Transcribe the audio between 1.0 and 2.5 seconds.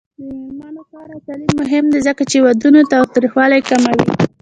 او تعلیم مهم دی ځکه چې